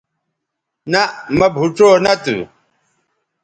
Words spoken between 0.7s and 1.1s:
نہء